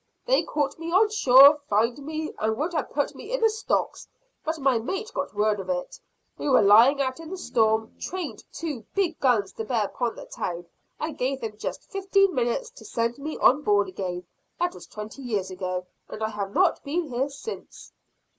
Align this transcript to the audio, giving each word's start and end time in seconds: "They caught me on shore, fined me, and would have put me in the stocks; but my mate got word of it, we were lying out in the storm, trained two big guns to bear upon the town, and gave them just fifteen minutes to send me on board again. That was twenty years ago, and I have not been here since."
"They 0.25 0.41
caught 0.41 0.79
me 0.79 0.91
on 0.91 1.11
shore, 1.11 1.59
fined 1.69 1.99
me, 1.99 2.33
and 2.39 2.57
would 2.57 2.73
have 2.73 2.89
put 2.89 3.13
me 3.13 3.31
in 3.31 3.39
the 3.39 3.51
stocks; 3.51 4.07
but 4.43 4.57
my 4.57 4.79
mate 4.79 5.11
got 5.13 5.35
word 5.35 5.59
of 5.59 5.69
it, 5.69 5.99
we 6.39 6.49
were 6.49 6.63
lying 6.63 6.99
out 6.99 7.19
in 7.19 7.29
the 7.29 7.37
storm, 7.37 7.95
trained 7.99 8.43
two 8.51 8.83
big 8.95 9.19
guns 9.19 9.53
to 9.53 9.63
bear 9.63 9.85
upon 9.85 10.15
the 10.15 10.25
town, 10.25 10.65
and 10.99 11.19
gave 11.19 11.39
them 11.41 11.55
just 11.55 11.83
fifteen 11.91 12.33
minutes 12.33 12.71
to 12.71 12.83
send 12.83 13.19
me 13.19 13.37
on 13.37 13.61
board 13.61 13.87
again. 13.87 14.25
That 14.59 14.73
was 14.73 14.87
twenty 14.87 15.21
years 15.21 15.51
ago, 15.51 15.85
and 16.09 16.23
I 16.23 16.29
have 16.29 16.51
not 16.51 16.83
been 16.83 17.03
here 17.03 17.29
since." 17.29 17.91